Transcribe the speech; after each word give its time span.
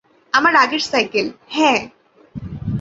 আমার 0.33 0.53
আগের 0.55 0.79
সাইকেল, 0.79 1.27
হ্যাঁ। 1.49 1.79